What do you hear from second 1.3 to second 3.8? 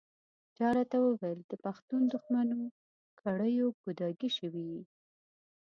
د پښتون دښمنو کړیو